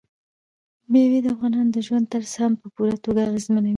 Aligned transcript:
مېوې 0.91 1.19
د 1.23 1.27
افغانانو 1.35 1.71
د 1.75 1.77
ژوند 1.87 2.05
طرز 2.13 2.31
هم 2.41 2.53
په 2.61 2.67
پوره 2.75 2.95
توګه 3.05 3.21
اغېزمنوي. 3.29 3.69